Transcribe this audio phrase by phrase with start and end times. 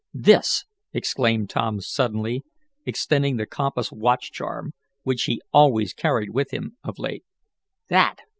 [0.15, 2.43] "This!" exclaimed Tom suddenly,
[2.87, 7.23] extending the compass watch charm, which he always carried with him of late.
[7.87, 8.17] "That!